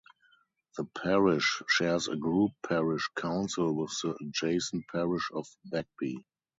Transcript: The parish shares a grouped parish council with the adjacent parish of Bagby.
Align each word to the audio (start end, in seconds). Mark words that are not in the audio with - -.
The 0.77 0.85
parish 0.85 1.61
shares 1.67 2.07
a 2.07 2.15
grouped 2.15 2.63
parish 2.63 3.07
council 3.15 3.75
with 3.75 3.93
the 4.01 4.15
adjacent 4.19 4.85
parish 4.91 5.29
of 5.31 5.45
Bagby. 5.65 6.25